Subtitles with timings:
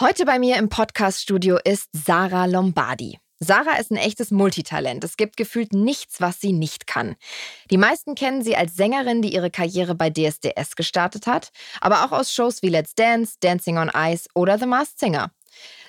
[0.00, 3.20] Heute bei mir im Podcast-Studio ist Sarah Lombardi.
[3.38, 5.04] Sarah ist ein echtes Multitalent.
[5.04, 7.14] Es gibt gefühlt nichts, was sie nicht kann.
[7.70, 12.10] Die meisten kennen sie als Sängerin, die ihre Karriere bei DSDS gestartet hat, aber auch
[12.10, 15.30] aus Shows wie Let's Dance, Dancing on Ice oder The Masked Singer.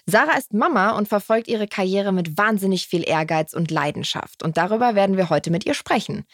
[0.05, 4.43] Sarah ist Mama und verfolgt ihre Karriere mit wahnsinnig viel Ehrgeiz und Leidenschaft.
[4.43, 6.27] Und darüber werden wir heute mit ihr sprechen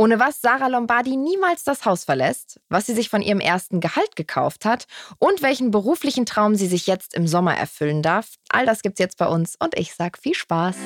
[0.00, 4.16] ohne was Sarah Lombardi niemals das Haus verlässt, was sie sich von ihrem ersten Gehalt
[4.16, 4.86] gekauft hat
[5.18, 8.36] und welchen beruflichen Traum sie sich jetzt im Sommer erfüllen darf.
[8.48, 10.76] All das gibt's jetzt bei uns und ich sag viel Spaß.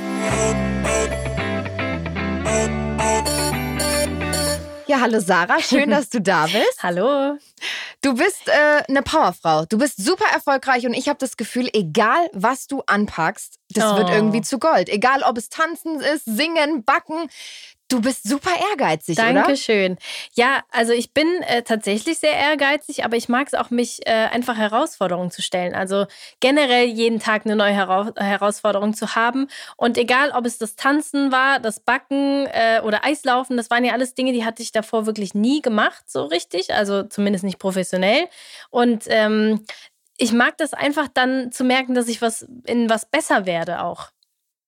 [4.88, 6.78] Ja, hallo Sarah, schön, dass du da bist.
[6.82, 7.38] hallo.
[8.02, 9.64] Du bist äh, eine Powerfrau.
[9.64, 13.96] Du bist super erfolgreich und ich habe das Gefühl, egal was du anpackst, das oh.
[13.96, 14.90] wird irgendwie zu Gold.
[14.90, 17.30] Egal ob es tanzen ist, singen, backen,
[17.94, 19.36] Du bist super ehrgeizig, Dankeschön.
[19.36, 19.42] oder?
[19.44, 19.98] Dankeschön.
[20.32, 24.10] Ja, also ich bin äh, tatsächlich sehr ehrgeizig, aber ich mag es auch, mich äh,
[24.10, 25.76] einfach Herausforderungen zu stellen.
[25.76, 26.06] Also
[26.40, 29.46] generell jeden Tag eine neue Hera Herausforderung zu haben.
[29.76, 33.92] Und egal, ob es das Tanzen war, das Backen äh, oder Eislaufen, das waren ja
[33.92, 36.74] alles Dinge, die hatte ich davor wirklich nie gemacht, so richtig.
[36.74, 38.26] Also zumindest nicht professionell.
[38.70, 39.64] Und ähm,
[40.16, 44.10] ich mag das einfach dann zu merken, dass ich was in was besser werde auch.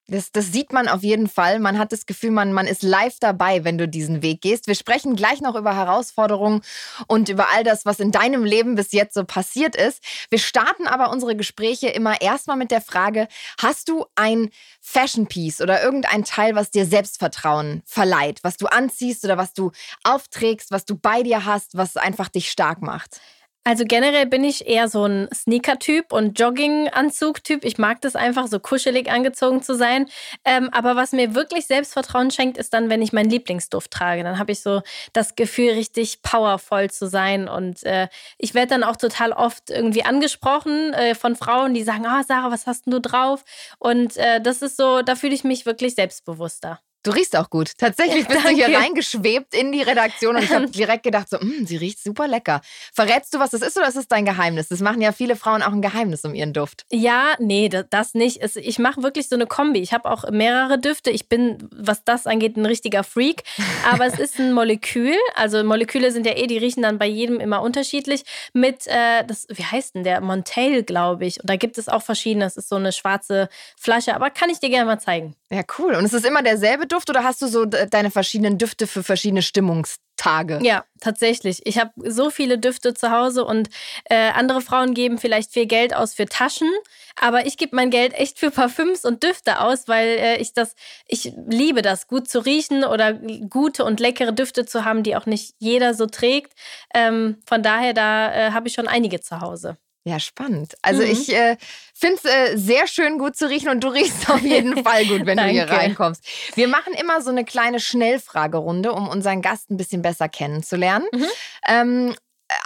[0.08, 1.58] Das, das sieht man auf jeden Fall.
[1.58, 4.68] Man hat das Gefühl, man, man ist live dabei, wenn du diesen Weg gehst.
[4.68, 6.62] Wir sprechen gleich noch über Herausforderungen
[7.08, 10.00] und über all das, was in deinem Leben bis jetzt so passiert ist.
[10.30, 13.26] Wir starten aber unsere Gespräche immer erstmal mit der Frage,
[13.60, 19.24] hast du ein Fashion Piece oder irgendein Teil, was dir Selbstvertrauen verleiht, was du anziehst
[19.24, 19.72] oder was du
[20.04, 23.20] aufträgst, was du bei dir hast, was einfach dich stark macht?
[23.66, 27.64] Also generell bin ich eher so ein Sneaker-Typ und Jogging-Anzug-Typ.
[27.64, 30.06] Ich mag das einfach, so kuschelig angezogen zu sein.
[30.44, 34.22] Ähm, aber was mir wirklich Selbstvertrauen schenkt, ist dann, wenn ich meinen Lieblingsduft trage.
[34.22, 37.48] Dann habe ich so das Gefühl, richtig powervoll zu sein.
[37.48, 38.06] Und äh,
[38.38, 42.24] ich werde dann auch total oft irgendwie angesprochen äh, von Frauen, die sagen, ah, oh,
[42.24, 43.44] Sarah, was hast denn du drauf?
[43.80, 46.78] Und äh, das ist so, da fühle ich mich wirklich selbstbewusster.
[47.06, 47.78] Du riechst auch gut.
[47.78, 51.64] Tatsächlich bist du hier reingeschwebt in die Redaktion und ich habe direkt gedacht, so, mm,
[51.64, 52.62] sie riecht super lecker.
[52.92, 54.66] Verrätst du, was das ist oder ist es dein Geheimnis?
[54.66, 56.84] Das machen ja viele Frauen auch ein Geheimnis um ihren Duft.
[56.90, 58.42] Ja, nee, das nicht.
[58.56, 59.78] Ich mache wirklich so eine Kombi.
[59.78, 61.10] Ich habe auch mehrere Düfte.
[61.10, 63.44] Ich bin, was das angeht, ein richtiger Freak.
[63.88, 65.14] Aber es ist ein Molekül.
[65.36, 68.24] Also Moleküle sind ja eh, die riechen dann bei jedem immer unterschiedlich.
[68.52, 70.20] Mit, äh, das, wie heißt denn der?
[70.20, 71.40] Montail, glaube ich.
[71.40, 72.46] Und da gibt es auch verschiedene.
[72.46, 74.16] Das ist so eine schwarze Flasche.
[74.16, 75.36] Aber kann ich dir gerne mal zeigen.
[75.52, 75.94] Ja, cool.
[75.94, 79.42] Und ist es immer derselbe Duft oder hast du so deine verschiedenen Düfte für verschiedene
[79.42, 80.58] Stimmungstage?
[80.60, 81.64] Ja, tatsächlich.
[81.64, 83.68] Ich habe so viele Düfte zu Hause und
[84.06, 86.68] äh, andere Frauen geben vielleicht viel Geld aus für Taschen,
[87.14, 90.74] aber ich gebe mein Geld echt für Parfüms und Düfte aus, weil äh, ich das,
[91.06, 95.26] ich liebe das, gut zu riechen oder gute und leckere Düfte zu haben, die auch
[95.26, 96.54] nicht jeder so trägt.
[96.92, 99.76] Ähm, von daher, da äh, habe ich schon einige zu Hause.
[100.06, 100.74] Ja, spannend.
[100.82, 101.10] Also mhm.
[101.10, 101.56] ich äh,
[101.92, 105.26] finde es äh, sehr schön gut zu riechen und du riechst auf jeden Fall gut,
[105.26, 106.24] wenn du hier reinkommst.
[106.54, 111.08] Wir machen immer so eine kleine Schnellfragerunde, um unseren Gast ein bisschen besser kennenzulernen.
[111.12, 111.26] Mhm.
[111.66, 112.14] Ähm,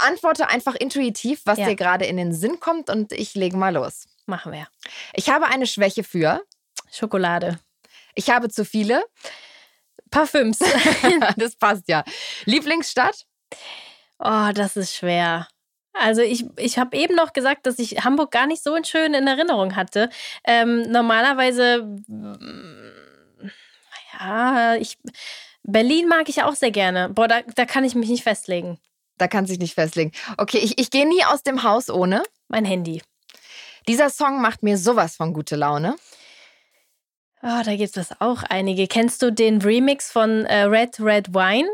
[0.01, 1.69] antworte einfach intuitiv, was ja.
[1.69, 4.07] dir gerade in den Sinn kommt und ich lege mal los.
[4.27, 4.69] Machen wir.
[5.15, 6.43] Ich habe eine Schwäche für
[6.93, 7.59] Schokolade.
[8.15, 9.03] Ich habe zu viele
[10.11, 10.59] Parfüms.
[11.39, 12.05] das passt ja.
[12.45, 13.25] Lieblingsstadt?
[14.19, 15.49] Oh, das ist schwer.
[15.93, 19.27] Also ich, ich habe eben noch gesagt, dass ich Hamburg gar nicht so schön in
[19.27, 20.09] Erinnerung hatte.
[20.45, 23.51] Ähm, normalerweise, mm,
[24.19, 24.99] ja, ich,
[25.62, 27.09] Berlin mag ich auch sehr gerne.
[27.09, 28.78] Boah, da, da kann ich mich nicht festlegen.
[29.19, 30.12] Da kann sich nicht festlegen.
[30.39, 32.22] Okay, ich, ich gehe nie aus dem Haus ohne.
[32.49, 33.03] Mein Handy.
[33.89, 35.97] Dieser Song macht mir sowas von gute Laune.
[37.43, 38.87] Oh, da gibt es auch einige.
[38.87, 41.69] Kennst du den Remix von äh, Red Red Wine?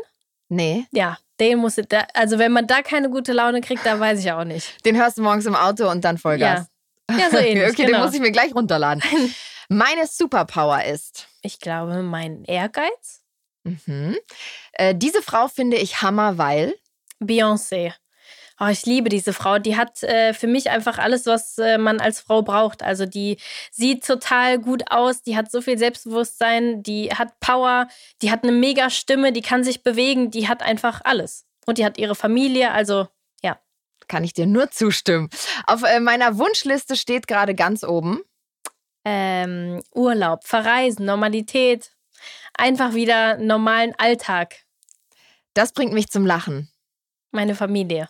[0.49, 0.85] Nee.
[0.91, 4.31] Ja, den muss da, also wenn man da keine gute Laune kriegt, da weiß ich
[4.31, 4.85] auch nicht.
[4.85, 6.67] Den hörst du morgens im Auto und dann Vollgas.
[7.09, 7.69] Ja, ja so ähnlich.
[7.71, 7.99] okay, genau.
[7.99, 9.03] den muss ich mir gleich runterladen.
[9.69, 11.27] Meine Superpower ist.
[11.41, 13.21] Ich glaube, mein Ehrgeiz.
[13.63, 14.15] Mhm.
[14.71, 16.75] Äh, diese Frau finde ich Hammer, weil.
[17.21, 17.93] Beyoncé.
[18.59, 19.59] Oh, ich liebe diese Frau.
[19.59, 22.81] Die hat äh, für mich einfach alles, was äh, man als Frau braucht.
[22.81, 23.37] Also die
[23.71, 27.87] sieht total gut aus, die hat so viel Selbstbewusstsein, die hat Power,
[28.23, 31.45] die hat eine mega Stimme, die kann sich bewegen, die hat einfach alles.
[31.67, 33.07] Und die hat ihre Familie, also
[33.43, 33.59] ja.
[34.07, 35.29] Kann ich dir nur zustimmen.
[35.67, 38.21] Auf äh, meiner Wunschliste steht gerade ganz oben.
[39.05, 41.91] Ähm, Urlaub, Verreisen, Normalität.
[42.57, 44.65] Einfach wieder normalen Alltag.
[45.53, 46.71] Das bringt mich zum Lachen.
[47.31, 48.07] Meine Familie.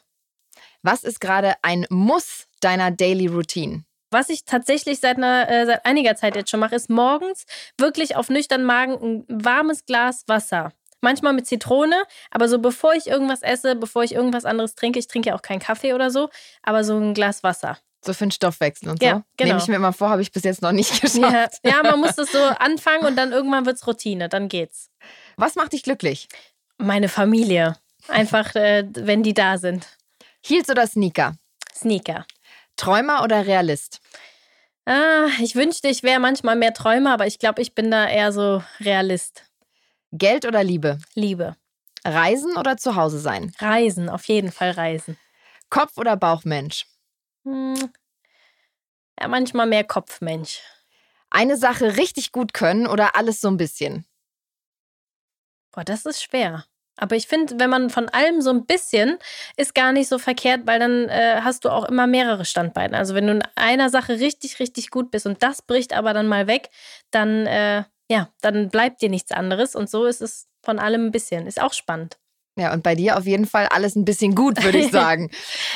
[0.84, 3.84] Was ist gerade ein Muss deiner Daily Routine?
[4.10, 7.46] Was ich tatsächlich seit, einer, äh, seit einiger Zeit jetzt schon mache, ist morgens
[7.78, 10.72] wirklich auf nüchternen Magen ein warmes Glas Wasser.
[11.02, 15.08] Manchmal mit Zitrone, aber so bevor ich irgendwas esse, bevor ich irgendwas anderes trinke, ich
[15.08, 16.30] trinke ja auch keinen Kaffee oder so,
[16.64, 17.78] aber so ein Glas Wasser.
[18.04, 19.24] So für den Stoffwechsel und Ja, so.
[19.38, 19.48] genau.
[19.50, 21.60] Nehme ich mir immer vor, habe ich bis jetzt noch nicht geschafft.
[21.64, 24.90] Ja, ja, man muss das so anfangen und dann irgendwann wird es Routine, dann geht's.
[25.36, 26.30] Was macht dich glücklich?
[26.78, 27.76] Meine Familie.
[28.08, 29.86] Einfach, äh, wenn die da sind.
[30.46, 31.36] Heels oder Sneaker?
[31.74, 32.26] Sneaker.
[32.76, 34.00] Träumer oder Realist?
[34.86, 38.32] Ah, ich wünschte, ich wäre manchmal mehr Träumer, aber ich glaube, ich bin da eher
[38.32, 39.44] so Realist.
[40.12, 41.00] Geld oder Liebe?
[41.14, 41.58] Liebe.
[42.06, 43.54] Reisen oder zu Hause sein?
[43.60, 45.18] Reisen, auf jeden Fall reisen.
[45.70, 46.86] Kopf- oder Bauchmensch?
[47.44, 47.92] Hm.
[49.20, 50.62] Ja, manchmal mehr Kopfmensch.
[51.30, 54.06] Eine Sache richtig gut können oder alles so ein bisschen?
[55.72, 56.66] Boah, das ist schwer.
[56.98, 59.18] Aber ich finde, wenn man von allem so ein bisschen,
[59.56, 62.98] ist gar nicht so verkehrt, weil dann äh, hast du auch immer mehrere Standbeine.
[62.98, 66.28] Also wenn du in einer Sache richtig, richtig gut bist und das bricht aber dann
[66.28, 66.70] mal weg,
[67.12, 69.76] dann, äh, ja, dann bleibt dir nichts anderes.
[69.76, 71.48] Und so ist es von allem ein bisschen.
[71.48, 72.18] Ist auch spannend.
[72.58, 75.30] Ja, und bei dir auf jeden Fall alles ein bisschen gut, würde ich sagen.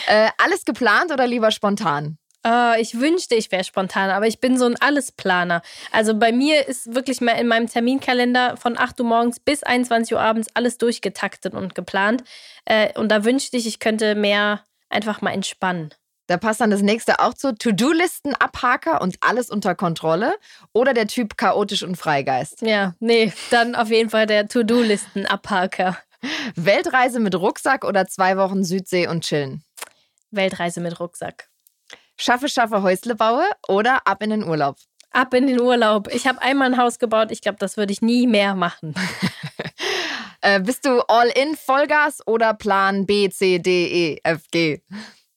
[0.07, 2.17] äh, alles geplant oder lieber spontan?
[2.45, 5.61] Äh, ich wünschte, ich wäre spontan, aber ich bin so ein Allesplaner.
[5.91, 10.13] Also bei mir ist wirklich mal in meinem Terminkalender von 8 Uhr morgens bis 21
[10.13, 12.23] Uhr abends alles durchgetaktet und geplant.
[12.65, 15.93] Äh, und da wünschte ich, ich könnte mehr einfach mal entspannen.
[16.27, 20.35] Da passt dann das nächste auch zu To-Do-Listen, Abhaker und alles unter Kontrolle
[20.71, 22.61] oder der Typ chaotisch und Freigeist.
[22.61, 25.97] Ja, nee, dann auf jeden Fall der To-Do-Listen-Abhaker.
[26.55, 29.63] Weltreise mit Rucksack oder zwei Wochen Südsee und chillen.
[30.29, 31.50] Weltreise mit Rucksack.
[32.17, 34.77] Schaffe, schaffe, Häusle baue oder ab in den Urlaub.
[35.11, 36.07] Ab in den Urlaub.
[36.13, 37.31] Ich habe einmal ein Haus gebaut.
[37.31, 38.95] Ich glaube, das würde ich nie mehr machen.
[40.43, 44.81] Äh, bist du all in Vollgas oder Plan B, C, D, E, F, G?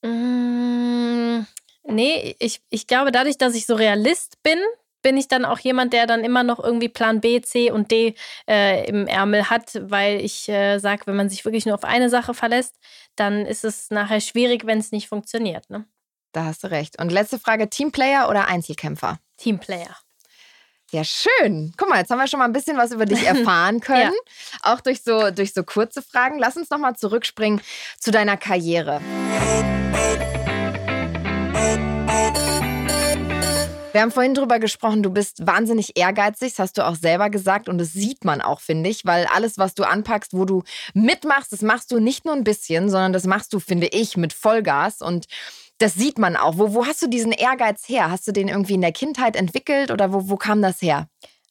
[0.01, 1.47] Mm,
[1.83, 4.59] nee, ich, ich glaube, dadurch, dass ich so Realist bin,
[5.03, 8.15] bin ich dann auch jemand, der dann immer noch irgendwie Plan B, C und D
[8.49, 12.09] äh, im Ärmel hat, weil ich äh, sage, wenn man sich wirklich nur auf eine
[12.09, 12.77] Sache verlässt,
[13.15, 15.69] dann ist es nachher schwierig, wenn es nicht funktioniert.
[15.69, 15.85] Ne?
[16.35, 17.01] Da hast du recht.
[17.01, 19.21] Und letzte Frage: Teamplayer oder Einzelkämpfer?
[19.37, 19.97] Teamplayer.
[20.91, 21.73] Ja, schön.
[21.77, 24.13] Guck mal, jetzt haben wir schon mal ein bisschen was über dich erfahren können.
[24.63, 26.41] Auch durch so, durch so kurze Fragen.
[26.41, 27.61] Lass uns nochmal zurückspringen
[28.01, 29.01] zu deiner Karriere.
[33.93, 37.69] Wir haben vorhin drüber gesprochen, du bist wahnsinnig ehrgeizig, das hast du auch selber gesagt
[37.69, 40.65] und das sieht man auch, finde ich, weil alles, was du anpackst, wo du
[40.95, 44.33] mitmachst, das machst du nicht nur ein bisschen, sondern das machst du, finde ich, mit
[44.33, 45.27] Vollgas und
[45.85, 46.57] das sieht man auch.
[46.57, 48.11] Wo, wo hast du diesen Ehrgeiz her?
[48.11, 51.11] Hast du den irgendwie in der Kindheit entwickelt oder wo, wo kam das her?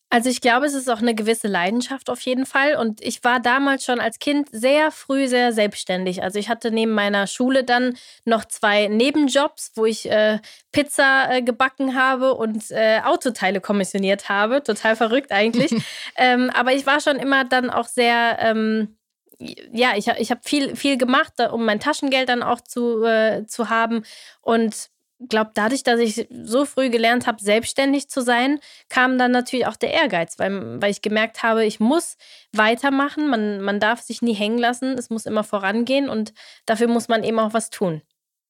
[0.09, 2.75] Also ich glaube, es ist auch eine gewisse Leidenschaft auf jeden Fall.
[2.75, 6.24] Und ich war damals schon als Kind sehr früh sehr selbstständig.
[6.24, 7.95] Also ich hatte neben meiner Schule dann
[8.25, 10.39] noch zwei Nebenjobs, wo ich äh,
[10.71, 14.63] Pizza äh, gebacken habe und äh, Autoteile kommissioniert habe.
[14.63, 15.71] Total verrückt eigentlich.
[16.15, 18.38] ähm, aber ich war schon immer dann auch sehr...
[18.39, 18.97] Ähm,
[19.39, 23.69] ja, ich, ich habe viel, viel gemacht, um mein Taschengeld dann auch zu, äh, zu
[23.69, 24.03] haben.
[24.41, 24.89] Und
[25.30, 28.59] glaube, dadurch, dass ich so früh gelernt habe, selbstständig zu sein,
[28.89, 32.18] kam dann natürlich auch der Ehrgeiz, weil, weil ich gemerkt habe, ich muss
[32.51, 36.33] weitermachen, man, man darf sich nie hängen lassen, es muss immer vorangehen und
[36.65, 38.01] dafür muss man eben auch was tun.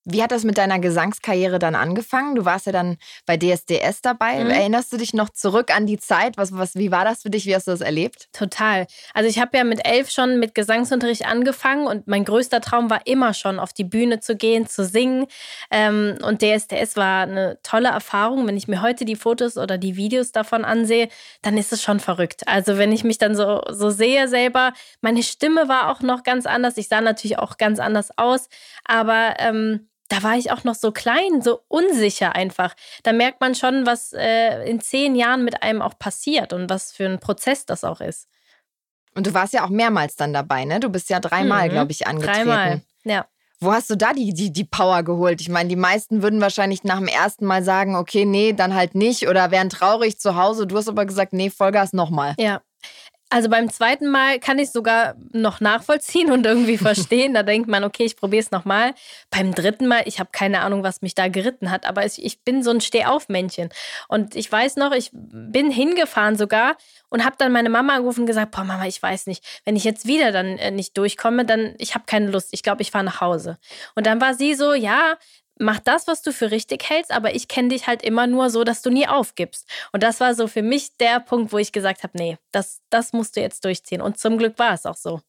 [0.06, 2.36] Wie hat das mit deiner Gesangskarriere dann angefangen?
[2.36, 4.44] Du warst ja dann bei DSDS dabei.
[4.44, 4.50] Mhm.
[4.50, 6.36] Erinnerst du dich noch zurück an die Zeit?
[6.36, 7.46] Was, was, wie war das für dich?
[7.46, 8.28] Wie hast du das erlebt?
[8.34, 8.86] Total.
[9.14, 13.08] Also ich habe ja mit elf schon mit Gesangsunterricht angefangen und mein größter Traum war
[13.08, 15.26] immer schon, auf die Bühne zu gehen, zu singen.
[15.72, 18.46] Ähm, und DSDS war eine tolle Erfahrung.
[18.46, 21.08] Wenn ich mir heute die Fotos oder die Videos davon ansehe,
[21.44, 22.46] dann ist es schon verrückt.
[22.46, 26.46] Also wenn ich mich dann so, so sehe selber, meine Stimme war auch noch ganz
[26.46, 26.76] anders.
[26.76, 28.50] Ich sah natürlich auch ganz anders aus,
[28.86, 32.76] aber ähm, da war ich auch noch so klein, so unsicher einfach.
[33.04, 36.92] Da merkt man schon, was äh, in zehn Jahren mit einem auch passiert und was
[36.92, 38.28] für ein Prozess das auch ist.
[39.16, 40.80] Und du warst ja auch mehrmals dann dabei, ne?
[40.80, 41.72] Du bist ja dreimal, Mhm.
[41.72, 42.48] glaube ich, angetreten.
[42.50, 43.26] Dreimal, ja.
[43.60, 45.40] Wo hast du da die, die, die Power geholt?
[45.40, 48.94] Ich meine, die meisten würden wahrscheinlich nach dem ersten Mal sagen, okay, nee, dann halt
[48.94, 50.68] nicht oder wären traurig zu Hause.
[50.68, 52.36] Du hast aber gesagt, nee, Vollgas nochmal.
[52.38, 52.62] Ja.
[53.34, 57.34] Also beim zweiten Mal kann ich sogar noch nachvollziehen und irgendwie verstehen.
[57.34, 58.94] Da denkt man, okay, ich probiere es nochmal.
[59.32, 62.44] Beim dritten Mal, ich habe keine Ahnung, was mich da geritten hat, aber ich, ich
[62.44, 63.70] bin so ein Stehaufmännchen.
[64.08, 66.78] Und ich weiß noch, ich bin hingefahren sogar
[67.10, 69.84] und habe dann meine Mama angerufen und gesagt, boah Mama, ich weiß nicht, wenn ich
[69.84, 72.50] jetzt wieder dann äh, nicht durchkomme, dann, ich habe keine Lust.
[72.52, 73.58] Ich glaube, ich fahre nach Hause.
[73.96, 75.18] Und dann war sie so, ja,
[75.60, 78.64] mach das, was du für richtig hältst, aber ich kenne dich halt immer nur so,
[78.64, 79.68] dass du nie aufgibst.
[79.92, 83.14] Und das war so für mich der Punkt, wo ich gesagt habe, nee, das, das
[83.14, 84.02] musst du jetzt durchziehen.
[84.02, 85.22] Und zum Glück war es auch so.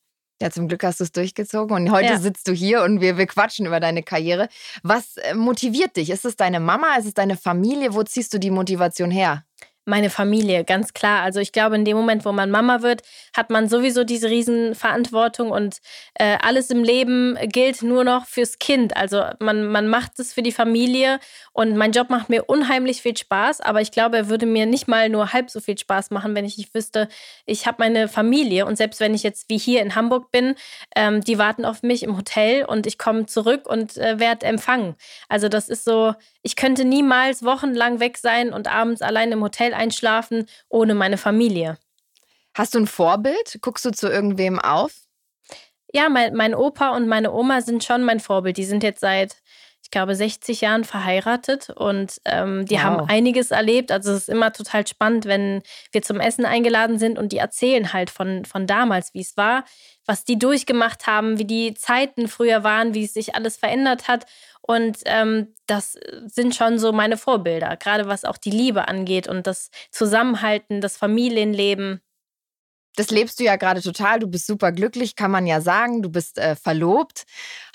[0.43, 2.19] Ja, zum Glück hast du es durchgezogen und heute Ja.
[2.19, 4.49] sitzt du hier und wir, wir quatschen über deine Karriere.
[4.83, 6.11] Was äh, motiviert dich?
[6.11, 6.97] Ist es deine Mama?
[6.97, 7.95] Ist es deine Familie?
[7.95, 9.45] Wo ziehst du die Motivation her?
[9.85, 11.23] Meine Familie, ganz klar.
[11.23, 13.03] Also ich glaube, in dem Moment, wo man Mama wird,
[13.37, 15.79] hat man sowieso diese Riesenverantwortung und
[16.15, 18.97] äh, alles im Leben gilt nur noch fürs Kind.
[18.97, 21.21] Also man, man macht es für die Familie
[21.53, 24.89] und mein Job macht mir unheimlich viel Spaß, aber ich glaube, er würde mir nicht
[24.89, 27.09] mal nur halb so viel Spaß machen, wenn ich nicht wüsste,
[27.45, 30.55] ich habe meine Familie und selbst wenn ich jetzt wie hier in Hamburg bin,
[30.97, 34.95] ähm, die warten auf mich im Hotel und ich komme zurück und äh, werde empfangen.
[35.29, 39.74] Also das ist so, ich könnte niemals wochenlang weg sein und abends allein im Hotel
[39.75, 41.79] einschlafen ohne meine Familie.
[42.55, 43.59] Hast du ein Vorbild?
[43.61, 44.93] Guckst du zu irgendwem auf?
[45.93, 48.57] Ja, mein, mein Opa und meine Oma sind schon mein Vorbild.
[48.57, 49.37] Die sind jetzt seit,
[49.83, 52.83] ich glaube, 60 Jahren verheiratet und ähm, die wow.
[52.83, 53.93] haben einiges erlebt.
[53.93, 55.63] Also es ist immer total spannend, wenn
[55.93, 59.65] wir zum Essen eingeladen sind und die erzählen halt von, von damals, wie es war,
[60.07, 64.27] was die durchgemacht haben, wie die Zeiten früher waren, wie es sich alles verändert hat.
[64.67, 69.47] Und ähm, das sind schon so meine Vorbilder, gerade was auch die Liebe angeht und
[69.47, 72.01] das Zusammenhalten, das Familienleben.
[72.97, 74.21] Das lebst du ja gerade total.
[74.21, 76.01] Du bist super glücklich, kann man ja sagen.
[76.01, 77.25] Du bist äh, verlobt,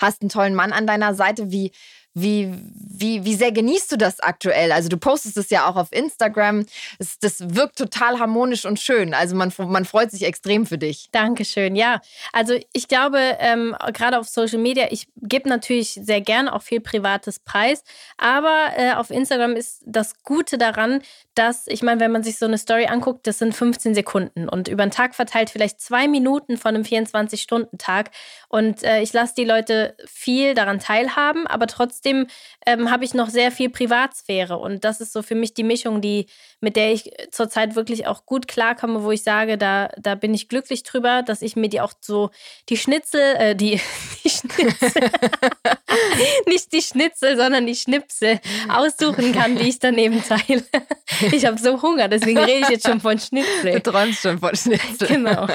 [0.00, 1.52] hast einen tollen Mann an deiner Seite.
[1.52, 1.70] Wie,
[2.14, 4.72] wie, wie, wie sehr genießt du das aktuell?
[4.72, 6.66] Also du postest es ja auch auf Instagram.
[6.98, 9.14] Das, das wirkt total harmonisch und schön.
[9.14, 11.08] Also man, man freut sich extrem für dich.
[11.12, 11.76] Dankeschön.
[11.76, 12.00] Ja,
[12.32, 16.80] also ich glaube, ähm, gerade auf Social Media, ich gebe natürlich sehr gerne auch viel
[16.80, 17.84] Privates preis.
[18.16, 21.02] Aber äh, auf Instagram ist das Gute daran,
[21.34, 24.66] dass, ich meine, wenn man sich so eine Story anguckt, das sind 15 Sekunden und
[24.66, 28.10] über den Tag verteilt vielleicht zwei Minuten von einem 24-Stunden-Tag.
[28.48, 33.28] Und äh, ich lasse die Leute viel daran teilhaben, aber trotzdem ähm, habe ich noch
[33.28, 34.56] sehr viel Privatsphäre.
[34.58, 36.26] Und das ist so für mich die Mischung, die,
[36.60, 40.48] mit der ich zurzeit wirklich auch gut klarkomme, wo ich sage, da, da bin ich
[40.48, 42.30] glücklich drüber, dass ich mir die auch so
[42.68, 43.80] die Schnitzel, äh, die,
[44.24, 45.10] die Schnitzel,
[46.46, 50.64] nicht die Schnitzel, sondern die Schnipsel aussuchen kann, die ich daneben teile.
[51.32, 53.80] Ich habe so Hunger, deswegen rede ich jetzt schon von Schnitzel.
[53.80, 55.08] Du träumst schon von Schnitzel.
[55.08, 55.46] Genau.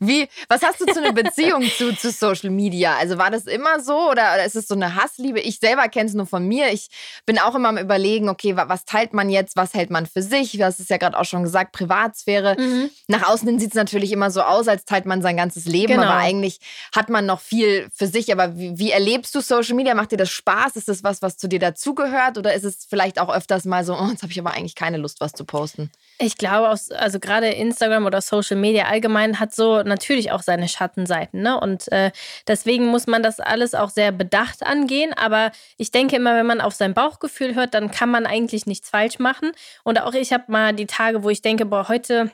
[0.00, 2.96] Wie, was hast du zu einer Beziehung zu, zu Social Media?
[2.96, 5.40] Also war das immer so oder ist es so eine Hassliebe?
[5.40, 6.72] Ich selber kenne es nur von mir.
[6.72, 6.88] Ich
[7.24, 10.52] bin auch immer am überlegen, okay, was teilt man jetzt, was hält man für sich?
[10.52, 12.56] Du hast es ja gerade auch schon gesagt, Privatsphäre.
[12.58, 12.90] Mhm.
[13.08, 15.94] Nach außen hin sieht es natürlich immer so aus, als teilt man sein ganzes Leben,
[15.94, 16.04] genau.
[16.04, 16.60] aber eigentlich
[16.94, 18.32] hat man noch viel für sich.
[18.32, 19.94] Aber wie, wie erlebst du Social Media?
[19.94, 20.76] Macht dir das Spaß?
[20.76, 22.38] Ist das was, was zu dir dazugehört?
[22.38, 24.98] Oder ist es vielleicht auch öfters mal so, oh, jetzt habe ich aber eigentlich keine
[24.98, 25.90] Lust, was zu posten?
[26.18, 31.42] Ich glaube, also gerade Instagram oder Social Media allgemein hat so natürlich auch seine Schattenseiten.
[31.42, 31.60] Ne?
[31.60, 32.10] Und äh,
[32.46, 35.12] deswegen muss man das alles auch sehr bedacht angehen.
[35.12, 38.88] Aber ich denke immer, wenn man auf sein Bauchgefühl hört, dann kann man eigentlich nichts
[38.88, 39.52] falsch machen.
[39.84, 42.30] Und auch ich habe mal die Tage, wo ich denke, boah, heute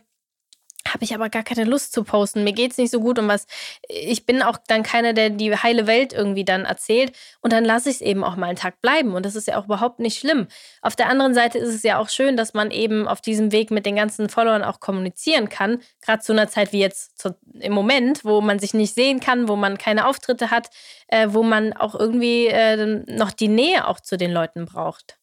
[0.92, 2.44] habe ich aber gar keine Lust zu posten.
[2.44, 3.46] Mir geht es nicht so gut um was.
[3.88, 7.12] Ich bin auch dann keiner, der die heile Welt irgendwie dann erzählt.
[7.40, 9.14] Und dann lasse ich es eben auch mal einen Tag bleiben.
[9.14, 10.48] Und das ist ja auch überhaupt nicht schlimm.
[10.80, 13.70] Auf der anderen Seite ist es ja auch schön, dass man eben auf diesem Weg
[13.70, 15.80] mit den ganzen Followern auch kommunizieren kann.
[16.00, 19.48] Gerade zu einer Zeit wie jetzt zu, im Moment, wo man sich nicht sehen kann,
[19.48, 20.68] wo man keine Auftritte hat,
[21.08, 25.18] äh, wo man auch irgendwie äh, noch die Nähe auch zu den Leuten braucht.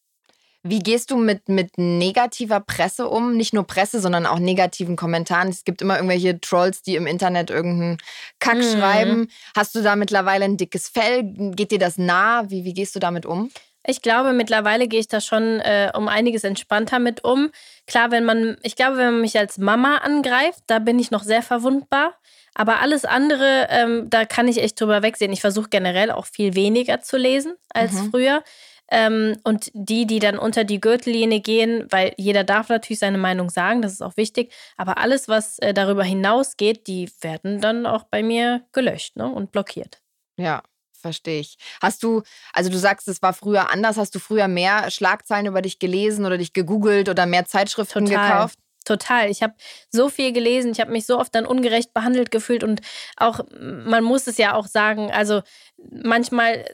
[0.62, 3.34] Wie gehst du mit, mit negativer Presse um?
[3.34, 5.48] Nicht nur Presse, sondern auch negativen Kommentaren.
[5.48, 7.98] Es gibt immer irgendwelche Trolls, die im Internet irgendeinen
[8.40, 8.62] Kack mhm.
[8.62, 9.28] schreiben.
[9.56, 11.22] Hast du da mittlerweile ein dickes Fell?
[11.24, 12.50] Geht dir das nah?
[12.50, 13.50] Wie, wie gehst du damit um?
[13.86, 17.50] Ich glaube, mittlerweile gehe ich da schon äh, um einiges entspannter mit um.
[17.86, 21.22] Klar, wenn man, ich glaube, wenn man mich als Mama angreift, da bin ich noch
[21.22, 22.14] sehr verwundbar.
[22.54, 25.32] Aber alles andere, ähm, da kann ich echt drüber wegsehen.
[25.32, 28.10] Ich versuche generell auch viel weniger zu lesen als mhm.
[28.10, 28.44] früher.
[28.90, 33.50] Ähm, und die, die dann unter die Gürtellinie gehen, weil jeder darf natürlich seine Meinung
[33.50, 38.04] sagen, das ist auch wichtig, aber alles, was äh, darüber hinausgeht, die werden dann auch
[38.04, 40.02] bei mir gelöscht ne, und blockiert.
[40.36, 41.56] Ja, verstehe ich.
[41.80, 45.62] Hast du, also du sagst, es war früher anders, hast du früher mehr Schlagzeilen über
[45.62, 48.28] dich gelesen oder dich gegoogelt oder mehr Zeitschriften Total.
[48.28, 48.58] gekauft?
[48.84, 49.30] Total.
[49.30, 49.54] Ich habe
[49.90, 52.80] so viel gelesen, ich habe mich so oft dann ungerecht behandelt gefühlt und
[53.16, 55.42] auch, man muss es ja auch sagen, also
[55.90, 56.64] manchmal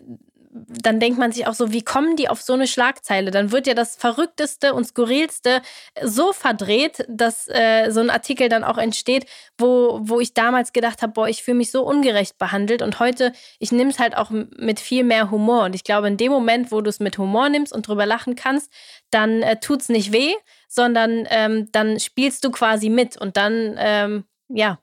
[0.69, 3.31] dann denkt man sich auch so, wie kommen die auf so eine Schlagzeile?
[3.31, 5.61] Dann wird ja das Verrückteste und Skurrilste
[6.03, 9.27] so verdreht, dass äh, so ein Artikel dann auch entsteht,
[9.59, 12.83] wo, wo ich damals gedacht habe, boah, ich fühle mich so ungerecht behandelt.
[12.83, 15.65] Und heute, ich nehme es halt auch mit viel mehr Humor.
[15.65, 18.37] Und ich glaube, in dem Moment, wo du es mit Humor nimmst und drüber lachen
[18.37, 18.73] kannst,
[19.11, 20.35] dann äh, tut es nicht weh,
[20.69, 23.17] sondern ähm, dann spielst du quasi mit.
[23.17, 24.79] Und dann, ähm, ja,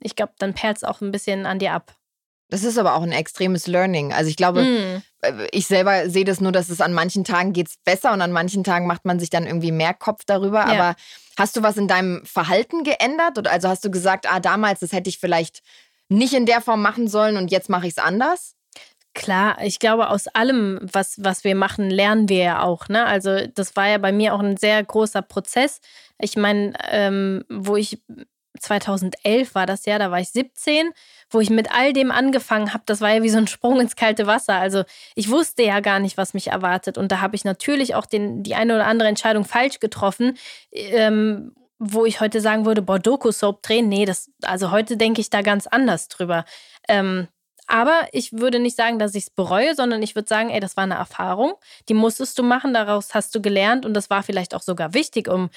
[0.00, 1.97] ich glaube, dann perlt es auch ein bisschen an dir ab.
[2.50, 4.12] Das ist aber auch ein extremes Learning.
[4.12, 5.02] Also ich glaube, mm.
[5.52, 8.32] ich selber sehe das nur, dass es an manchen Tagen geht es besser und an
[8.32, 10.60] manchen Tagen macht man sich dann irgendwie mehr Kopf darüber.
[10.60, 10.66] Ja.
[10.66, 10.96] Aber
[11.38, 13.36] hast du was in deinem Verhalten geändert?
[13.36, 15.62] Oder also hast du gesagt, ah, damals, das hätte ich vielleicht
[16.08, 18.54] nicht in der Form machen sollen und jetzt mache ich es anders?
[19.14, 22.88] Klar, ich glaube, aus allem, was, was wir machen, lernen wir ja auch.
[22.88, 23.04] Ne?
[23.04, 25.80] Also, das war ja bei mir auch ein sehr großer Prozess.
[26.20, 28.00] Ich meine, ähm, wo ich
[28.60, 30.90] 2011 war das ja, da war ich 17,
[31.30, 32.84] wo ich mit all dem angefangen habe.
[32.86, 34.54] Das war ja wie so ein Sprung ins kalte Wasser.
[34.54, 34.84] Also
[35.14, 36.98] ich wusste ja gar nicht, was mich erwartet.
[36.98, 40.36] Und da habe ich natürlich auch den, die eine oder andere Entscheidung falsch getroffen.
[40.72, 45.30] Ähm, wo ich heute sagen würde, boah, Doku-Soap drehen, nee, das, also heute denke ich
[45.30, 46.44] da ganz anders drüber.
[46.88, 47.28] Ähm,
[47.68, 50.76] aber ich würde nicht sagen, dass ich es bereue, sondern ich würde sagen, ey, das
[50.76, 51.52] war eine Erfahrung,
[51.88, 55.28] die musstest du machen, daraus hast du gelernt und das war vielleicht auch sogar wichtig,
[55.28, 55.50] um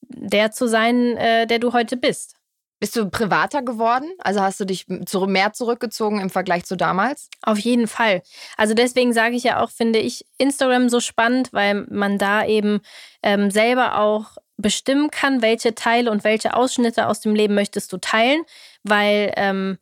[0.00, 2.37] der zu sein, äh, der du heute bist.
[2.80, 4.08] Bist du privater geworden?
[4.18, 7.28] Also hast du dich mehr zurückgezogen im Vergleich zu damals?
[7.42, 8.22] Auf jeden Fall.
[8.56, 12.80] Also deswegen sage ich ja auch, finde ich Instagram so spannend, weil man da eben
[13.22, 17.96] ähm, selber auch bestimmen kann, welche Teile und welche Ausschnitte aus dem Leben möchtest du
[17.98, 18.42] teilen,
[18.82, 19.78] weil ähm,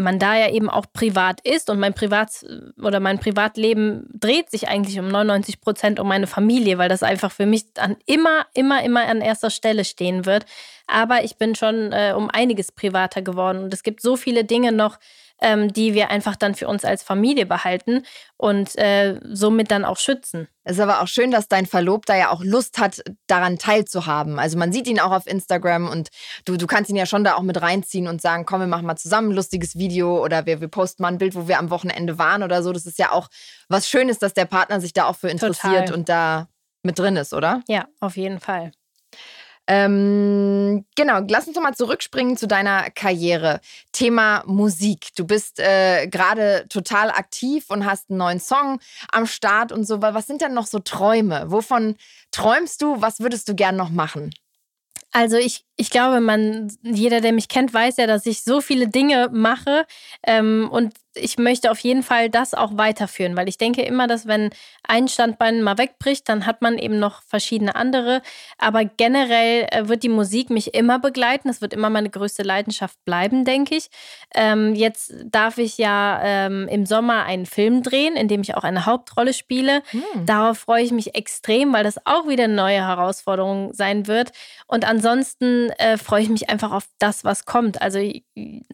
[0.00, 2.44] man da ja eben auch privat ist und mein Privat
[2.82, 7.32] oder mein Privatleben dreht sich eigentlich um 99 Prozent um meine Familie, weil das einfach
[7.32, 10.46] für mich dann immer, immer, immer an erster Stelle stehen wird.
[10.86, 14.72] Aber ich bin schon äh, um einiges privater geworden und es gibt so viele Dinge
[14.72, 14.98] noch,
[15.40, 18.04] ähm, die wir einfach dann für uns als Familie behalten
[18.36, 20.48] und äh, somit dann auch schützen.
[20.64, 24.38] Es ist aber auch schön, dass dein Verlobter ja auch Lust hat, daran teilzuhaben.
[24.38, 26.10] Also man sieht ihn auch auf Instagram und
[26.44, 28.86] du, du kannst ihn ja schon da auch mit reinziehen und sagen, komm, wir machen
[28.86, 31.70] mal zusammen ein lustiges Video oder wir, wir posten mal ein Bild, wo wir am
[31.70, 32.72] Wochenende waren oder so.
[32.72, 33.28] Das ist ja auch
[33.68, 35.94] was Schönes, dass der Partner sich da auch für interessiert Total.
[35.94, 36.48] und da
[36.82, 37.62] mit drin ist, oder?
[37.68, 38.72] Ja, auf jeden Fall.
[39.72, 43.60] Ähm, genau, lass uns doch mal zurückspringen zu deiner Karriere.
[43.92, 45.10] Thema Musik.
[45.14, 48.80] Du bist äh, gerade total aktiv und hast einen neuen Song
[49.12, 50.02] am Start und so.
[50.02, 51.52] Was sind denn noch so Träume?
[51.52, 51.94] Wovon
[52.32, 53.00] träumst du?
[53.00, 54.32] Was würdest du gern noch machen?
[55.12, 58.88] Also ich, ich glaube, man, jeder, der mich kennt, weiß ja, dass ich so viele
[58.88, 59.86] Dinge mache
[60.26, 64.26] ähm, und ich möchte auf jeden Fall das auch weiterführen, weil ich denke immer, dass
[64.26, 64.50] wenn
[64.86, 68.22] ein Standbein mal wegbricht, dann hat man eben noch verschiedene andere.
[68.58, 71.48] Aber generell äh, wird die Musik mich immer begleiten.
[71.48, 73.90] Das wird immer meine größte Leidenschaft bleiben, denke ich.
[74.34, 78.64] Ähm, jetzt darf ich ja ähm, im Sommer einen Film drehen, in dem ich auch
[78.64, 79.82] eine Hauptrolle spiele.
[79.90, 80.26] Hm.
[80.26, 84.30] Darauf freue ich mich extrem, weil das auch wieder eine neue Herausforderung sein wird.
[84.66, 87.82] Und ansonsten äh, freue ich mich einfach auf das, was kommt.
[87.82, 87.98] Also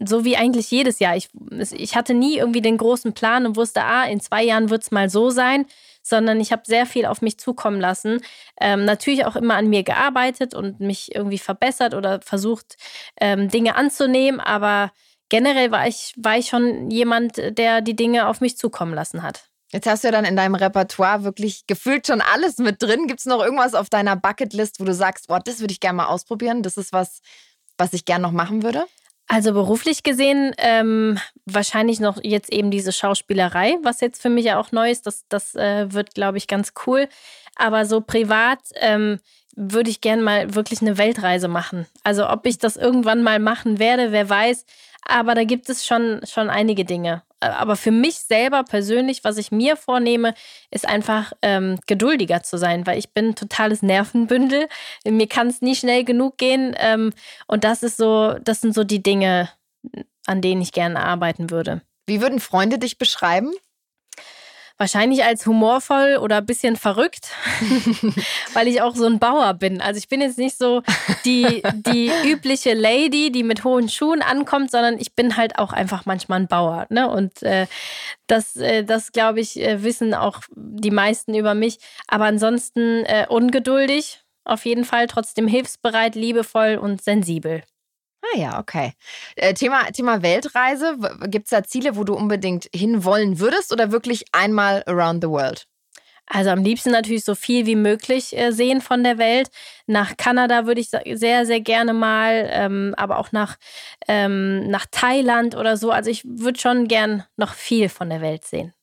[0.04, 1.16] so wie eigentlich jedes Jahr.
[1.16, 1.30] Ich,
[1.72, 4.90] ich hatte nie irgendwie den großen Plan und wusste, ah, in zwei Jahren wird es
[4.90, 5.66] mal so sein,
[6.02, 8.20] sondern ich habe sehr viel auf mich zukommen lassen.
[8.60, 12.76] Ähm, natürlich auch immer an mir gearbeitet und mich irgendwie verbessert oder versucht,
[13.20, 14.92] ähm, Dinge anzunehmen, aber
[15.28, 19.48] generell war ich, war ich schon jemand, der die Dinge auf mich zukommen lassen hat.
[19.72, 23.08] Jetzt hast du ja dann in deinem Repertoire wirklich gefühlt schon alles mit drin.
[23.08, 25.96] Gibt es noch irgendwas auf deiner Bucketlist, wo du sagst, boah, das würde ich gerne
[25.96, 26.62] mal ausprobieren?
[26.62, 27.20] Das ist was,
[27.76, 28.86] was ich gerne noch machen würde?
[29.28, 34.58] Also beruflich gesehen ähm, wahrscheinlich noch jetzt eben diese Schauspielerei, was jetzt für mich ja
[34.58, 35.06] auch neu ist.
[35.06, 37.08] Das, das äh, wird, glaube ich, ganz cool.
[37.56, 39.18] Aber so privat ähm,
[39.56, 41.86] würde ich gern mal wirklich eine Weltreise machen.
[42.04, 44.64] Also ob ich das irgendwann mal machen werde, wer weiß.
[45.08, 47.22] Aber da gibt es schon, schon einige Dinge.
[47.40, 50.34] Aber für mich selber persönlich, was ich mir vornehme,
[50.70, 54.68] ist einfach ähm, geduldiger zu sein, weil ich bin totales Nervenbündel.
[55.04, 56.74] Mir kann es nie schnell genug gehen.
[56.78, 57.12] Ähm,
[57.46, 59.50] und das ist so, das sind so die Dinge,
[60.26, 61.82] an denen ich gerne arbeiten würde.
[62.06, 63.52] Wie würden Freunde dich beschreiben?
[64.78, 67.30] Wahrscheinlich als humorvoll oder ein bisschen verrückt,
[68.52, 69.80] weil ich auch so ein Bauer bin.
[69.80, 70.82] Also ich bin jetzt nicht so
[71.24, 76.04] die, die übliche Lady, die mit hohen Schuhen ankommt, sondern ich bin halt auch einfach
[76.04, 76.86] manchmal ein Bauer.
[76.90, 77.08] Ne?
[77.08, 77.66] Und äh,
[78.26, 81.78] das, äh, das glaube ich, äh, wissen auch die meisten über mich.
[82.06, 87.62] Aber ansonsten äh, ungeduldig, auf jeden Fall, trotzdem hilfsbereit, liebevoll und sensibel.
[88.34, 88.92] Ah ja, okay.
[89.36, 90.96] Äh, Thema, Thema Weltreise.
[91.28, 95.66] Gibt es da Ziele, wo du unbedingt hinwollen würdest oder wirklich einmal around the world?
[96.28, 99.48] Also am liebsten natürlich so viel wie möglich äh, sehen von der Welt.
[99.86, 103.56] Nach Kanada würde ich sehr, sehr gerne mal, ähm, aber auch nach,
[104.08, 105.92] ähm, nach Thailand oder so.
[105.92, 108.74] Also ich würde schon gern noch viel von der Welt sehen.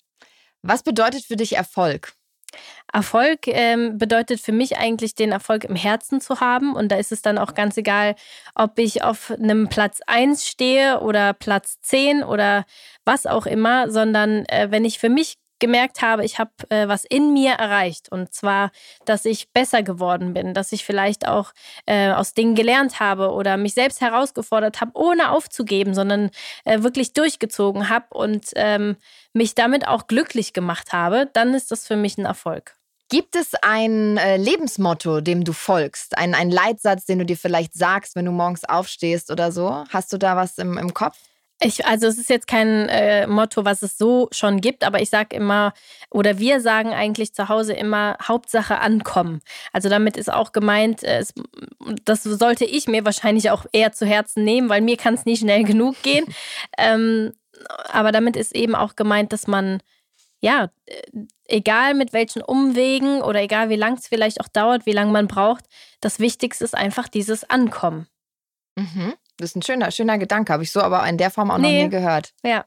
[0.62, 2.14] Was bedeutet für dich Erfolg?
[2.94, 6.76] Erfolg ähm, bedeutet für mich eigentlich, den Erfolg im Herzen zu haben.
[6.76, 8.16] Und da ist es dann auch ganz egal,
[8.54, 12.66] ob ich auf einem Platz 1 stehe oder Platz 10 oder
[13.04, 17.06] was auch immer, sondern äh, wenn ich für mich gemerkt habe, ich habe äh, was
[17.06, 18.12] in mir erreicht.
[18.12, 18.70] Und zwar,
[19.06, 21.54] dass ich besser geworden bin, dass ich vielleicht auch
[21.86, 26.32] äh, aus Dingen gelernt habe oder mich selbst herausgefordert habe, ohne aufzugeben, sondern
[26.66, 28.98] äh, wirklich durchgezogen habe und ähm,
[29.34, 32.76] mich damit auch glücklich gemacht habe, dann ist das für mich ein Erfolg.
[33.14, 36.18] Gibt es ein äh, Lebensmotto, dem du folgst?
[36.18, 39.84] Ein, ein Leitsatz, den du dir vielleicht sagst, wenn du morgens aufstehst oder so?
[39.90, 41.16] Hast du da was im, im Kopf?
[41.62, 45.12] Ich, also es ist jetzt kein äh, Motto, was es so schon gibt, aber ich
[45.12, 45.74] sage immer,
[46.10, 49.42] oder wir sagen eigentlich zu Hause immer, Hauptsache ankommen.
[49.74, 51.36] Also damit ist auch gemeint, äh, es,
[52.06, 55.38] das sollte ich mir wahrscheinlich auch eher zu Herzen nehmen, weil mir kann es nie
[55.38, 56.26] schnell genug gehen.
[56.80, 57.34] ähm,
[57.92, 59.84] aber damit ist eben auch gemeint, dass man,
[60.44, 61.02] ja, äh,
[61.46, 65.28] egal mit welchen Umwegen oder egal wie lang es vielleicht auch dauert, wie lange man
[65.28, 65.64] braucht,
[66.02, 68.08] das Wichtigste ist einfach dieses Ankommen.
[68.76, 69.14] Mhm.
[69.38, 70.52] Das ist ein schöner, schöner Gedanke.
[70.52, 71.78] Habe ich so aber in der Form auch nee.
[71.78, 72.34] noch nie gehört.
[72.44, 72.66] Ja.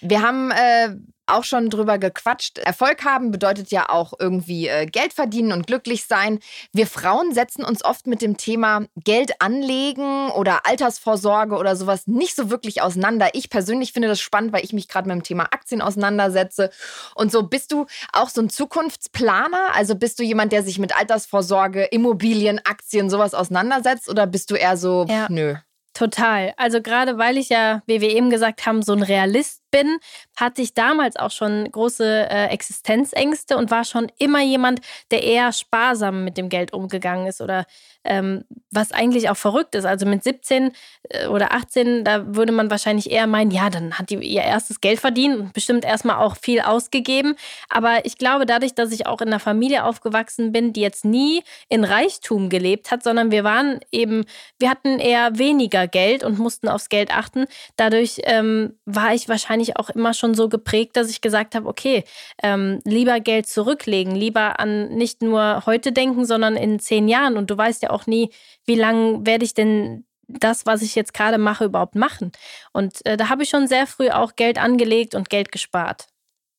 [0.00, 2.58] Wir haben äh, auch schon drüber gequatscht.
[2.58, 6.38] Erfolg haben bedeutet ja auch irgendwie äh, Geld verdienen und glücklich sein.
[6.72, 12.36] Wir Frauen setzen uns oft mit dem Thema Geld anlegen oder Altersvorsorge oder sowas nicht
[12.36, 13.30] so wirklich auseinander.
[13.32, 16.70] Ich persönlich finde das spannend, weil ich mich gerade mit dem Thema Aktien auseinandersetze.
[17.14, 19.74] Und so bist du auch so ein Zukunftsplaner?
[19.74, 24.08] Also bist du jemand, der sich mit Altersvorsorge, Immobilien, Aktien, sowas auseinandersetzt?
[24.08, 25.26] Oder bist du eher so, ja.
[25.28, 25.56] nö?
[25.96, 26.52] Total.
[26.58, 29.98] Also gerade weil ich ja, wie wir eben gesagt haben, so ein Realist bin,
[30.36, 35.52] hatte ich damals auch schon große äh, Existenzängste und war schon immer jemand, der eher
[35.52, 37.66] sparsam mit dem Geld umgegangen ist oder
[38.06, 39.84] ähm, was eigentlich auch verrückt ist.
[39.84, 40.72] Also mit 17
[41.08, 44.80] äh, oder 18, da würde man wahrscheinlich eher meinen, ja, dann hat die ihr erstes
[44.80, 47.34] Geld verdient und bestimmt erstmal auch viel ausgegeben.
[47.68, 51.42] Aber ich glaube, dadurch, dass ich auch in einer Familie aufgewachsen bin, die jetzt nie
[51.68, 54.24] in Reichtum gelebt hat, sondern wir waren eben,
[54.58, 57.46] wir hatten eher weniger Geld und mussten aufs Geld achten.
[57.76, 62.04] Dadurch ähm, war ich wahrscheinlich auch immer schon so geprägt, dass ich gesagt habe, okay,
[62.42, 67.36] ähm, lieber Geld zurücklegen, lieber an nicht nur heute denken, sondern in zehn Jahren.
[67.36, 68.30] Und du weißt ja auch nie,
[68.64, 72.32] wie lange werde ich denn das, was ich jetzt gerade mache, überhaupt machen.
[72.72, 76.08] Und äh, da habe ich schon sehr früh auch Geld angelegt und Geld gespart.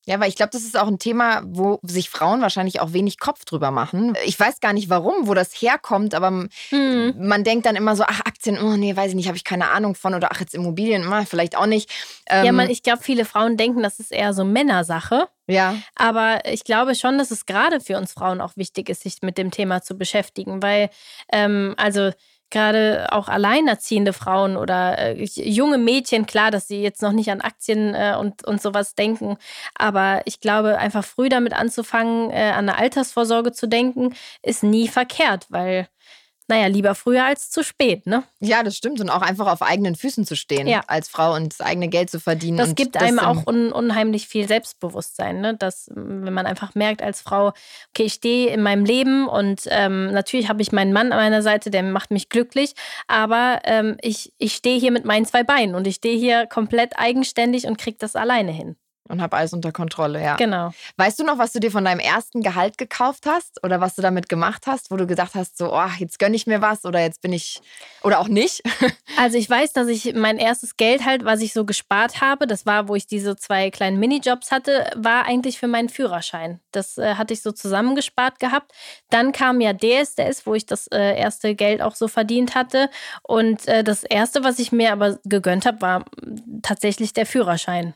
[0.08, 3.18] Ja, weil ich glaube, das ist auch ein Thema, wo sich Frauen wahrscheinlich auch wenig
[3.18, 4.16] Kopf drüber machen.
[4.24, 7.14] Ich weiß gar nicht warum, wo das herkommt, aber mhm.
[7.18, 9.68] man denkt dann immer so, ach, Aktien, oh nee, weiß ich nicht, habe ich keine
[9.68, 11.90] Ahnung von oder ach, jetzt Immobilien, oh, vielleicht auch nicht.
[12.30, 15.28] Ähm, ja, man, ich glaube, viele Frauen denken, das ist eher so Männersache.
[15.46, 15.76] Ja.
[15.94, 19.36] Aber ich glaube schon, dass es gerade für uns Frauen auch wichtig ist, sich mit
[19.36, 20.88] dem Thema zu beschäftigen, weil,
[21.30, 22.12] ähm, also,
[22.50, 27.40] gerade auch alleinerziehende Frauen oder äh, junge Mädchen, klar, dass sie jetzt noch nicht an
[27.40, 29.36] Aktien äh, und, und sowas denken,
[29.74, 34.88] aber ich glaube, einfach früh damit anzufangen, äh, an eine Altersvorsorge zu denken, ist nie
[34.88, 35.88] verkehrt, weil
[36.48, 38.24] naja, lieber früher als zu spät, ne?
[38.40, 39.00] Ja, das stimmt.
[39.00, 40.80] Und auch einfach auf eigenen Füßen zu stehen ja.
[40.86, 42.56] als Frau und das eigene Geld zu verdienen.
[42.56, 45.56] Das gibt das einem auch un unheimlich viel Selbstbewusstsein, ne?
[45.56, 47.48] Dass, wenn man einfach merkt als Frau,
[47.90, 51.42] okay, ich stehe in meinem Leben und ähm, natürlich habe ich meinen Mann an meiner
[51.42, 52.74] Seite, der macht mich glücklich,
[53.06, 56.98] aber ähm, ich, ich stehe hier mit meinen zwei Beinen und ich stehe hier komplett
[56.98, 58.76] eigenständig und kriege das alleine hin.
[59.08, 60.36] Und habe alles unter Kontrolle, ja.
[60.36, 60.72] Genau.
[60.96, 64.02] Weißt du noch, was du dir von deinem ersten Gehalt gekauft hast oder was du
[64.02, 67.00] damit gemacht hast, wo du gedacht hast, so, oh, jetzt gönne ich mir was oder
[67.00, 67.60] jetzt bin ich
[68.02, 68.62] oder auch nicht?
[69.16, 72.66] Also ich weiß, dass ich mein erstes Geld halt, was ich so gespart habe, das
[72.66, 76.60] war, wo ich diese zwei kleinen Minijobs hatte, war eigentlich für meinen Führerschein.
[76.70, 78.70] Das äh, hatte ich so zusammengespart gehabt.
[79.10, 82.90] Dann kam ja DSDS, wo ich das äh, erste Geld auch so verdient hatte.
[83.22, 86.04] Und äh, das erste, was ich mir aber gegönnt habe, war
[86.62, 87.94] tatsächlich der Führerschein.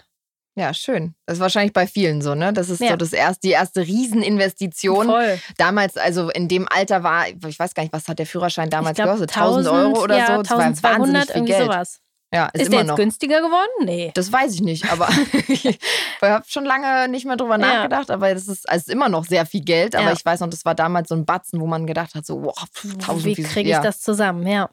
[0.54, 1.14] Ja, schön.
[1.24, 2.52] Das ist wahrscheinlich bei vielen so, ne?
[2.52, 2.90] Das ist ja.
[2.90, 5.06] so das erste, die erste Rieseninvestition.
[5.06, 5.38] Voll.
[5.56, 8.96] Damals, also in dem Alter war, ich weiß gar nicht, was hat der Führerschein damals
[8.96, 9.34] glaub, gekostet?
[9.34, 10.42] 1000 Euro oder ja, so?
[10.42, 11.64] Das 1200, war wahnsinnig viel Geld.
[11.64, 12.00] Sowas.
[12.34, 12.96] Ja, ist, ist immer der jetzt noch.
[12.96, 13.84] günstiger geworden?
[13.84, 14.10] Nee.
[14.14, 15.08] Das weiß ich nicht, aber
[15.48, 15.78] ich
[16.22, 17.58] habe schon lange nicht mehr drüber ja.
[17.58, 20.12] nachgedacht, aber das ist, also ist immer noch sehr viel Geld, aber ja.
[20.12, 22.64] ich weiß noch, das war damals so ein Batzen, wo man gedacht hat, so, wow,
[22.84, 24.70] 1000 Wie kriege ich das zusammen, ja.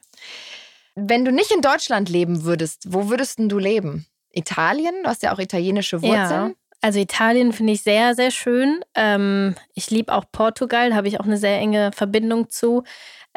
[0.96, 4.06] Wenn du nicht in Deutschland leben würdest, wo würdest denn du leben?
[4.32, 5.04] Italien?
[5.04, 6.50] Du hast ja auch italienische Wurzeln.
[6.50, 6.52] Ja.
[6.82, 8.80] Also Italien finde ich sehr, sehr schön.
[8.96, 12.84] Ähm, ich liebe auch Portugal, habe ich auch eine sehr enge Verbindung zu.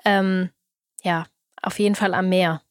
[0.04, 0.50] Ähm,
[1.02, 1.26] ja,
[1.60, 2.62] auf jeden Fall am Meer.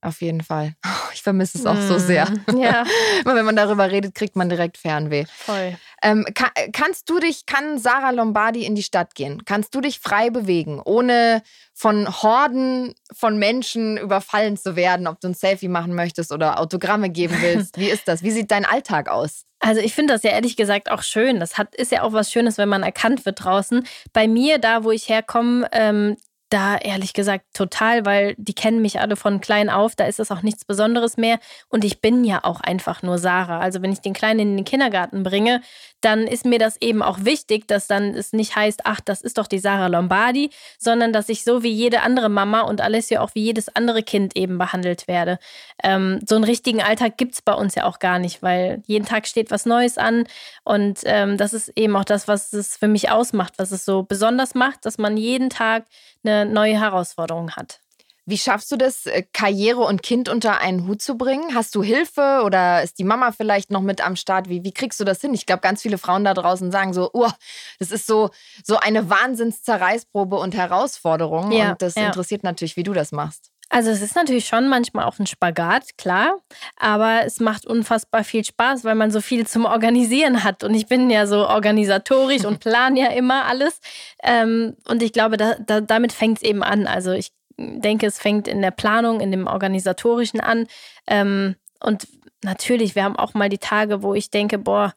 [0.00, 0.74] Auf jeden Fall.
[1.12, 2.28] Ich vermisse es auch mm, so sehr.
[2.56, 2.84] Ja.
[3.24, 5.24] Wenn man darüber redet, kriegt man direkt Fernweh.
[5.26, 5.76] Voll.
[6.02, 9.44] Ähm, kann, kannst du dich, kann Sarah Lombardi in die Stadt gehen?
[9.44, 11.42] Kannst du dich frei bewegen, ohne
[11.74, 17.10] von Horden von Menschen überfallen zu werden, ob du ein Selfie machen möchtest oder Autogramme
[17.10, 17.78] geben willst?
[17.78, 18.22] Wie ist das?
[18.22, 19.44] Wie sieht dein Alltag aus?
[19.60, 21.40] Also ich finde das ja ehrlich gesagt auch schön.
[21.40, 23.84] Das hat, ist ja auch was Schönes, wenn man erkannt wird draußen.
[24.12, 26.16] Bei mir, da wo ich herkomme, ähm,
[26.50, 30.30] da ehrlich gesagt total, weil die kennen mich alle von klein auf, da ist das
[30.30, 33.60] auch nichts Besonderes mehr und ich bin ja auch einfach nur Sarah.
[33.60, 35.60] Also wenn ich den Kleinen in den Kindergarten bringe,
[36.00, 39.38] dann ist mir das eben auch wichtig, dass dann es nicht heißt, ach, das ist
[39.38, 43.34] doch die Sarah Lombardi, sondern dass ich so wie jede andere Mama und Alessia auch
[43.34, 45.38] wie jedes andere Kind eben behandelt werde.
[45.82, 49.04] Ähm, so einen richtigen Alltag gibt es bei uns ja auch gar nicht, weil jeden
[49.04, 50.24] Tag steht was Neues an
[50.64, 54.02] und ähm, das ist eben auch das, was es für mich ausmacht, was es so
[54.02, 55.84] besonders macht, dass man jeden Tag
[56.24, 57.80] eine neue Herausforderung hat.
[58.28, 61.54] Wie schaffst du das, äh, Karriere und Kind unter einen Hut zu bringen?
[61.54, 64.50] Hast du Hilfe oder ist die Mama vielleicht noch mit am Start?
[64.50, 65.32] Wie, wie kriegst du das hin?
[65.32, 67.30] Ich glaube, ganz viele Frauen da draußen sagen so, oh,
[67.78, 68.28] das ist so,
[68.62, 71.52] so eine Wahnsinnszerreißprobe und Herausforderung.
[71.52, 72.06] Ja, und das ja.
[72.06, 73.50] interessiert natürlich, wie du das machst.
[73.70, 76.38] Also es ist natürlich schon manchmal auch ein Spagat, klar,
[76.76, 80.64] aber es macht unfassbar viel Spaß, weil man so viel zum Organisieren hat.
[80.64, 83.80] Und ich bin ja so organisatorisch und plane ja immer alles.
[84.22, 86.86] Ähm, und ich glaube, da, da, damit fängt es eben an.
[86.86, 90.66] Also ich denke, es fängt in der Planung, in dem Organisatorischen an.
[91.06, 92.08] Ähm, und
[92.42, 94.94] natürlich, wir haben auch mal die Tage, wo ich denke, boah,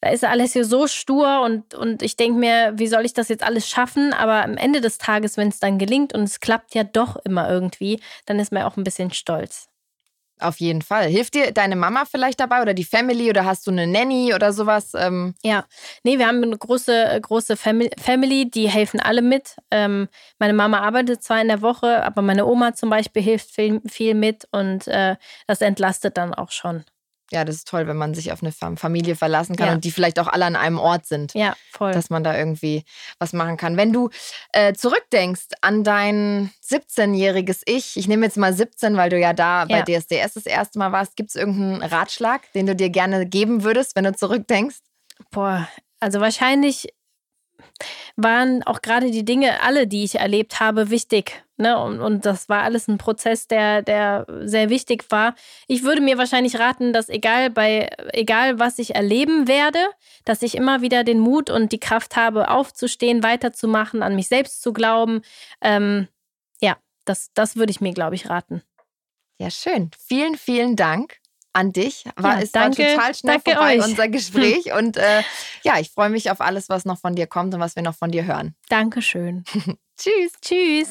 [0.00, 3.28] da ist alles hier so stur und, und ich denke mir, wie soll ich das
[3.28, 4.12] jetzt alles schaffen?
[4.12, 7.50] Aber am Ende des Tages, wenn es dann gelingt und es klappt ja doch immer
[7.50, 9.68] irgendwie, dann ist man auch ein bisschen stolz.
[10.40, 11.06] Auf jeden Fall.
[11.06, 14.54] Hilft dir deine Mama vielleicht dabei oder die Family oder hast du eine Nanny oder
[14.54, 14.92] sowas?
[14.94, 15.66] Ähm ja,
[16.02, 19.56] nee, wir haben eine große, große Family, die helfen alle mit.
[19.70, 20.08] Ähm,
[20.38, 24.14] meine Mama arbeitet zwar in der Woche, aber meine Oma zum Beispiel hilft viel, viel
[24.14, 26.84] mit und äh, das entlastet dann auch schon
[27.32, 29.72] ja, das ist toll, wenn man sich auf eine Familie verlassen kann ja.
[29.74, 31.34] und die vielleicht auch alle an einem Ort sind.
[31.34, 31.92] Ja, voll.
[31.92, 32.84] Dass man da irgendwie
[33.18, 33.76] was machen kann.
[33.76, 34.10] Wenn du
[34.52, 39.64] äh, zurückdenkst an dein 17-jähriges Ich, ich nehme jetzt mal 17, weil du ja da
[39.66, 39.82] ja.
[39.82, 43.62] bei DSDS das erste Mal warst, gibt es irgendeinen Ratschlag, den du dir gerne geben
[43.62, 44.78] würdest, wenn du zurückdenkst?
[45.30, 45.68] Boah,
[46.00, 46.88] also wahrscheinlich
[48.16, 51.44] waren auch gerade die Dinge, alle, die ich erlebt habe, wichtig.
[51.56, 51.78] Ne?
[51.78, 55.34] Und, und das war alles ein Prozess, der, der sehr wichtig war.
[55.68, 59.78] Ich würde mir wahrscheinlich raten, dass egal bei, egal was ich erleben werde,
[60.24, 64.62] dass ich immer wieder den Mut und die Kraft habe, aufzustehen, weiterzumachen, an mich selbst
[64.62, 65.22] zu glauben.
[65.60, 66.08] Ähm,
[66.60, 68.62] ja, das, das würde ich mir, glaube ich, raten.
[69.38, 69.90] Ja, schön.
[69.98, 71.19] Vielen, vielen Dank
[71.52, 72.04] an dich.
[72.16, 73.84] War, ja, es danke, war total schnell vorbei, euch.
[73.84, 74.72] unser Gespräch.
[74.72, 75.22] Und äh,
[75.62, 77.96] ja, ich freue mich auf alles, was noch von dir kommt und was wir noch
[77.96, 78.54] von dir hören.
[78.68, 79.44] Dankeschön.
[79.96, 80.32] Tschüss.
[80.40, 80.88] Tschüss.